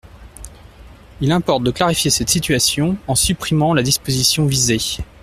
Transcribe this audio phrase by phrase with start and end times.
[1.21, 4.79] Il importe de clarifier cette situation en supprimant la disposition visée.